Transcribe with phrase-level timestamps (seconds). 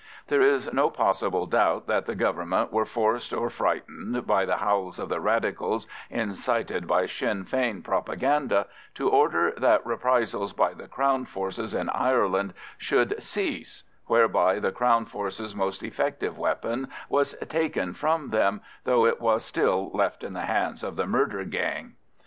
[0.29, 4.97] There is no possible doubt that the Government were forced or frightened, by the howls
[4.97, 11.25] of the Radicals, incited by Sinn Fein propaganda, to order that reprisals by the Crown
[11.25, 18.31] forces in Ireland should cease, whereby the Crown forces' most effective weapon was taken from
[18.31, 21.93] them, though it was still left in the hands of the murder gang.